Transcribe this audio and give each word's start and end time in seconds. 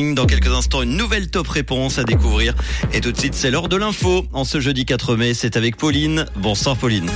Dans 0.00 0.26
quelques 0.26 0.52
instants, 0.52 0.82
une 0.82 0.96
nouvelle 0.96 1.28
top 1.28 1.48
réponse 1.48 1.98
à 1.98 2.04
découvrir. 2.04 2.54
Et 2.92 3.00
tout 3.00 3.10
de 3.10 3.18
suite, 3.18 3.34
c'est 3.34 3.50
l'heure 3.50 3.68
de 3.68 3.74
l'info. 3.74 4.24
En 4.32 4.44
ce 4.44 4.60
jeudi 4.60 4.84
4 4.84 5.16
mai, 5.16 5.34
c'est 5.34 5.56
avec 5.56 5.76
Pauline. 5.76 6.24
Bonsoir 6.36 6.76
Pauline. 6.76 7.10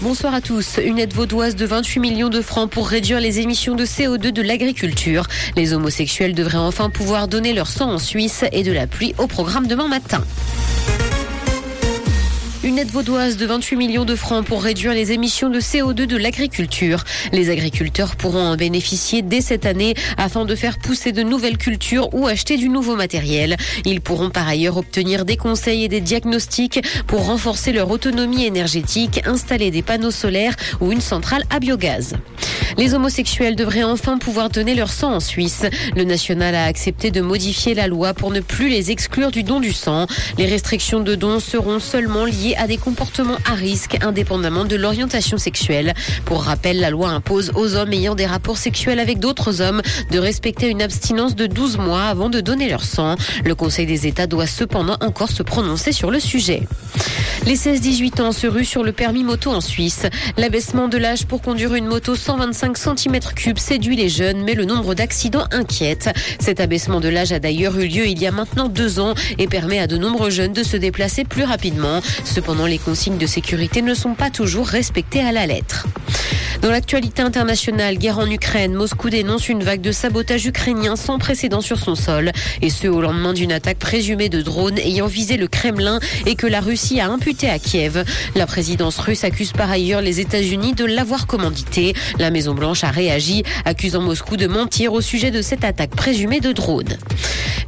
Bonsoir 0.00 0.32
à 0.32 0.40
tous. 0.40 0.80
Une 0.82 0.98
aide 0.98 1.12
vaudoise 1.12 1.54
de 1.54 1.66
28 1.66 2.00
millions 2.00 2.30
de 2.30 2.40
francs 2.40 2.70
pour 2.70 2.88
réduire 2.88 3.20
les 3.20 3.40
émissions 3.40 3.74
de 3.74 3.84
CO2 3.84 4.32
de 4.32 4.40
l'agriculture. 4.40 5.26
Les 5.54 5.74
homosexuels 5.74 6.34
devraient 6.34 6.56
enfin 6.56 6.88
pouvoir 6.88 7.28
donner 7.28 7.52
leur 7.52 7.68
sang 7.68 7.92
en 7.92 7.98
Suisse 7.98 8.46
et 8.50 8.62
de 8.62 8.72
la 8.72 8.86
pluie 8.86 9.14
au 9.18 9.26
programme 9.26 9.66
demain 9.66 9.88
matin. 9.88 10.24
Une 12.64 12.78
aide 12.78 12.90
vaudoise 12.90 13.36
de 13.36 13.44
28 13.44 13.76
millions 13.76 14.06
de 14.06 14.16
francs 14.16 14.42
pour 14.42 14.62
réduire 14.62 14.94
les 14.94 15.12
émissions 15.12 15.50
de 15.50 15.60
CO2 15.60 16.06
de 16.06 16.16
l'agriculture. 16.16 17.04
Les 17.30 17.50
agriculteurs 17.50 18.16
pourront 18.16 18.46
en 18.46 18.56
bénéficier 18.56 19.20
dès 19.20 19.42
cette 19.42 19.66
année 19.66 19.94
afin 20.16 20.46
de 20.46 20.54
faire 20.54 20.78
pousser 20.78 21.12
de 21.12 21.22
nouvelles 21.22 21.58
cultures 21.58 22.08
ou 22.14 22.26
acheter 22.26 22.56
du 22.56 22.70
nouveau 22.70 22.96
matériel. 22.96 23.58
Ils 23.84 24.00
pourront 24.00 24.30
par 24.30 24.48
ailleurs 24.48 24.78
obtenir 24.78 25.26
des 25.26 25.36
conseils 25.36 25.84
et 25.84 25.88
des 25.88 26.00
diagnostics 26.00 26.80
pour 27.06 27.26
renforcer 27.26 27.70
leur 27.70 27.90
autonomie 27.90 28.46
énergétique, 28.46 29.20
installer 29.26 29.70
des 29.70 29.82
panneaux 29.82 30.10
solaires 30.10 30.56
ou 30.80 30.90
une 30.90 31.02
centrale 31.02 31.44
à 31.50 31.60
biogaz. 31.60 32.14
Les 32.76 32.94
homosexuels 32.94 33.56
devraient 33.56 33.84
enfin 33.84 34.18
pouvoir 34.18 34.50
donner 34.50 34.74
leur 34.74 34.90
sang 34.90 35.14
en 35.14 35.20
Suisse. 35.20 35.64
Le 35.96 36.04
national 36.04 36.54
a 36.54 36.64
accepté 36.64 37.10
de 37.10 37.20
modifier 37.20 37.74
la 37.74 37.86
loi 37.86 38.14
pour 38.14 38.30
ne 38.30 38.40
plus 38.40 38.68
les 38.68 38.90
exclure 38.90 39.30
du 39.30 39.42
don 39.42 39.60
du 39.60 39.72
sang. 39.72 40.06
Les 40.38 40.46
restrictions 40.46 41.00
de 41.00 41.14
don 41.14 41.40
seront 41.40 41.78
seulement 41.78 42.24
liées 42.24 42.54
à 42.58 42.66
des 42.66 42.76
comportements 42.76 43.38
à 43.50 43.54
risque 43.54 43.98
indépendamment 44.02 44.64
de 44.64 44.76
l'orientation 44.76 45.38
sexuelle. 45.38 45.94
Pour 46.24 46.44
rappel, 46.44 46.80
la 46.80 46.90
loi 46.90 47.10
impose 47.10 47.52
aux 47.54 47.74
hommes 47.76 47.92
ayant 47.92 48.14
des 48.14 48.26
rapports 48.26 48.58
sexuels 48.58 49.00
avec 49.00 49.18
d'autres 49.18 49.60
hommes 49.60 49.82
de 50.10 50.18
respecter 50.18 50.68
une 50.68 50.82
abstinence 50.82 51.34
de 51.34 51.46
12 51.46 51.78
mois 51.78 52.04
avant 52.04 52.30
de 52.30 52.40
donner 52.40 52.68
leur 52.68 52.84
sang. 52.84 53.16
Le 53.44 53.54
Conseil 53.54 53.86
des 53.86 54.06
États 54.06 54.26
doit 54.26 54.46
cependant 54.46 54.96
encore 55.00 55.30
se 55.30 55.42
prononcer 55.42 55.92
sur 55.92 56.10
le 56.10 56.20
sujet. 56.20 56.62
Les 57.46 57.56
16-18 57.56 58.22
ans 58.22 58.32
se 58.32 58.46
ruent 58.46 58.64
sur 58.64 58.82
le 58.82 58.92
permis 58.92 59.22
moto 59.22 59.50
en 59.50 59.60
Suisse. 59.60 60.06
L'abaissement 60.38 60.88
de 60.88 60.96
l'âge 60.96 61.26
pour 61.26 61.42
conduire 61.42 61.74
une 61.74 61.86
moto 61.86 62.14
125 62.14 62.63
cm3 62.72 63.56
séduit 63.58 63.96
les 63.96 64.08
jeunes, 64.08 64.42
mais 64.42 64.54
le 64.54 64.64
nombre 64.64 64.94
d'accidents 64.94 65.46
inquiète. 65.50 66.10
Cet 66.40 66.60
abaissement 66.60 67.00
de 67.00 67.08
l'âge 67.08 67.32
a 67.32 67.38
d'ailleurs 67.38 67.78
eu 67.78 67.86
lieu 67.86 68.06
il 68.06 68.18
y 68.20 68.26
a 68.26 68.32
maintenant 68.32 68.68
deux 68.68 68.98
ans 68.98 69.14
et 69.38 69.46
permet 69.46 69.78
à 69.78 69.86
de 69.86 69.98
nombreux 69.98 70.30
jeunes 70.30 70.52
de 70.52 70.62
se 70.62 70.76
déplacer 70.76 71.24
plus 71.24 71.44
rapidement. 71.44 72.00
Cependant, 72.24 72.66
les 72.66 72.78
consignes 72.78 73.18
de 73.18 73.26
sécurité 73.26 73.82
ne 73.82 73.94
sont 73.94 74.14
pas 74.14 74.30
toujours 74.30 74.66
respectées 74.66 75.20
à 75.20 75.32
la 75.32 75.46
lettre. 75.46 75.86
Dans 76.64 76.70
l'actualité 76.70 77.20
internationale, 77.20 77.98
guerre 77.98 78.18
en 78.18 78.26
Ukraine, 78.26 78.72
Moscou 78.72 79.10
dénonce 79.10 79.50
une 79.50 79.62
vague 79.62 79.82
de 79.82 79.92
sabotage 79.92 80.46
ukrainien 80.46 80.96
sans 80.96 81.18
précédent 81.18 81.60
sur 81.60 81.78
son 81.78 81.94
sol, 81.94 82.32
et 82.62 82.70
ce 82.70 82.86
au 82.86 83.02
lendemain 83.02 83.34
d'une 83.34 83.52
attaque 83.52 83.78
présumée 83.78 84.30
de 84.30 84.40
drones 84.40 84.78
ayant 84.78 85.06
visé 85.06 85.36
le 85.36 85.46
Kremlin 85.46 86.00
et 86.24 86.36
que 86.36 86.46
la 86.46 86.60
Russie 86.60 87.00
a 87.00 87.10
imputé 87.10 87.50
à 87.50 87.58
Kiev. 87.58 88.02
La 88.34 88.46
présidence 88.46 88.98
russe 88.98 89.24
accuse 89.24 89.52
par 89.52 89.70
ailleurs 89.70 90.00
les 90.00 90.20
États-Unis 90.20 90.72
de 90.72 90.86
l'avoir 90.86 91.26
commandité. 91.26 91.92
La 92.18 92.30
Maison-Blanche 92.30 92.82
a 92.82 92.90
réagi, 92.90 93.42
accusant 93.66 94.00
Moscou 94.00 94.38
de 94.38 94.46
mentir 94.46 94.94
au 94.94 95.02
sujet 95.02 95.30
de 95.30 95.42
cette 95.42 95.64
attaque 95.64 95.94
présumée 95.94 96.40
de 96.40 96.52
drones. 96.52 96.96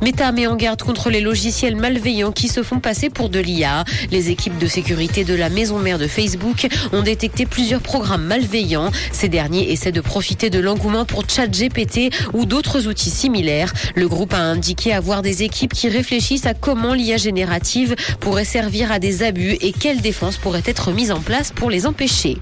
Meta 0.02 0.30
met 0.32 0.46
en 0.46 0.56
garde 0.56 0.82
contre 0.82 1.10
les 1.10 1.20
logiciels 1.20 1.76
malveillants 1.76 2.32
qui 2.32 2.48
se 2.48 2.62
font 2.62 2.80
passer 2.80 3.10
pour 3.10 3.28
de 3.28 3.38
l'IA. 3.38 3.84
Les 4.10 4.30
équipes 4.30 4.58
de 4.58 4.66
sécurité 4.66 5.24
de 5.24 5.34
la 5.34 5.48
maison 5.48 5.78
mère 5.78 5.98
de 5.98 6.06
Facebook 6.06 6.66
ont 6.92 7.02
détecté 7.02 7.46
plusieurs 7.46 7.80
programmes 7.80 8.24
malveillants. 8.24 8.90
Ces 9.12 9.28
derniers 9.28 9.72
essaient 9.72 9.92
de 9.92 10.00
profiter 10.00 10.50
de 10.50 10.58
l'engouement 10.58 11.04
pour 11.04 11.24
ChatGPT 11.28 12.12
ou 12.34 12.44
d'autres 12.44 12.86
outils 12.86 13.10
similaires. 13.10 13.72
Le 13.94 14.08
groupe 14.08 14.34
a 14.34 14.40
indiqué 14.40 14.92
avoir 14.92 15.22
des 15.22 15.42
équipes 15.42 15.72
qui 15.72 15.88
réfléchissent 15.88 16.46
à 16.46 16.54
comment 16.54 16.94
l'IA 16.94 17.16
générative 17.16 17.96
pourrait 18.20 18.44
servir 18.44 18.92
à 18.92 18.98
des 18.98 19.22
abus 19.22 19.56
et 19.60 19.72
quelle 19.72 20.00
défense 20.00 20.36
pourrait 20.36 20.62
être 20.66 20.92
mise 20.92 21.10
en 21.10 21.20
place 21.20 21.52
pour 21.52 21.70
les 21.70 21.86
empêcher. 21.86 22.38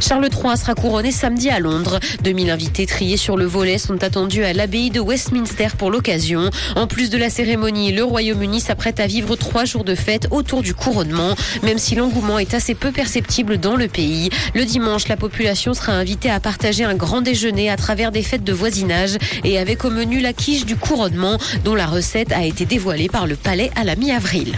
Charles 0.00 0.28
III 0.32 0.56
sera 0.56 0.74
couronné 0.74 1.12
samedi 1.12 1.50
à 1.50 1.58
Londres. 1.58 1.98
2000 2.22 2.50
invités 2.50 2.86
triés 2.86 3.16
sur 3.16 3.36
le 3.36 3.44
volet 3.44 3.78
sont 3.78 4.02
attendus 4.02 4.44
à 4.44 4.52
l'abbaye 4.52 4.90
de 4.90 5.00
Westminster 5.00 5.68
pour 5.78 5.90
l'occasion. 5.90 6.50
En 6.76 6.86
plus 6.86 7.10
de 7.10 7.18
la 7.18 7.30
cérémonie, 7.30 7.92
le 7.92 8.04
Royaume-Uni 8.04 8.60
s'apprête 8.60 9.00
à 9.00 9.06
vivre 9.06 9.36
trois 9.36 9.64
jours 9.64 9.84
de 9.84 9.94
fête 9.94 10.28
autour 10.30 10.62
du 10.62 10.74
couronnement, 10.74 11.34
même 11.62 11.78
si 11.78 11.94
l'engouement 11.94 12.38
est 12.38 12.54
assez 12.54 12.74
peu 12.74 12.92
perceptible 12.92 13.58
dans 13.58 13.76
le 13.76 13.88
pays. 13.88 14.30
Le 14.54 14.64
dimanche, 14.64 15.08
la 15.08 15.16
population 15.16 15.74
sera 15.74 15.92
invitée 15.92 16.30
à 16.30 16.40
partager 16.40 16.84
un 16.84 16.94
grand 16.94 17.20
déjeuner 17.20 17.70
à 17.70 17.76
travers 17.76 18.12
des 18.12 18.22
fêtes 18.22 18.44
de 18.44 18.52
voisinage 18.52 19.16
et 19.44 19.58
avec 19.58 19.84
au 19.84 19.90
menu 19.90 20.20
la 20.20 20.32
quiche 20.32 20.66
du 20.66 20.76
couronnement, 20.76 21.38
dont 21.64 21.74
la 21.74 21.86
recette 21.86 22.32
a 22.32 22.44
été 22.44 22.64
dévoilée 22.64 23.08
par 23.08 23.26
le 23.26 23.36
palais 23.36 23.70
à 23.76 23.84
la 23.84 23.96
mi-avril. 23.96 24.54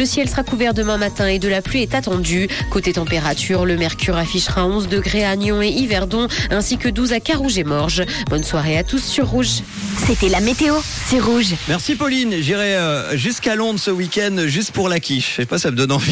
Le 0.00 0.06
ciel 0.06 0.30
sera 0.30 0.42
couvert 0.42 0.72
demain 0.72 0.96
matin 0.96 1.26
et 1.26 1.38
de 1.38 1.46
la 1.46 1.60
pluie 1.60 1.82
est 1.82 1.94
attendue. 1.94 2.48
Côté 2.70 2.94
température, 2.94 3.66
le 3.66 3.76
mercure 3.76 4.16
affichera 4.16 4.64
11 4.64 4.88
degrés 4.88 5.26
à 5.26 5.36
Nyon 5.36 5.60
et 5.60 5.68
Yverdon, 5.68 6.26
ainsi 6.48 6.78
que 6.78 6.88
12 6.88 7.12
à 7.12 7.20
Carouge 7.20 7.58
et 7.58 7.64
Morges. 7.64 8.04
Bonne 8.30 8.42
soirée 8.42 8.78
à 8.78 8.82
tous 8.82 9.04
sur 9.04 9.28
Rouge. 9.28 9.60
C'était 10.06 10.30
la 10.30 10.40
météo, 10.40 10.74
c'est 11.06 11.20
Rouge. 11.20 11.54
Merci 11.68 11.96
Pauline. 11.96 12.36
J'irai 12.40 12.76
euh, 12.76 13.14
jusqu'à 13.18 13.56
Londres 13.56 13.78
ce 13.78 13.90
week-end 13.90 14.44
juste 14.46 14.70
pour 14.70 14.88
la 14.88 15.00
quiche. 15.00 15.32
Je 15.32 15.36
sais 15.36 15.46
pas, 15.46 15.58
ça 15.58 15.70
me 15.70 15.76
donne 15.76 15.92
envie. 15.92 16.08